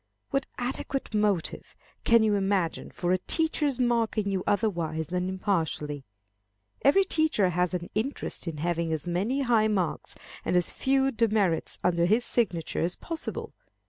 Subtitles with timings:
[0.31, 6.05] What adequate motive can you imagine for a teacher's marking you otherwise than impartially?
[6.81, 11.77] Every teacher has an interest in having as many high marks and as few demerits
[11.83, 13.53] under his signature as possible.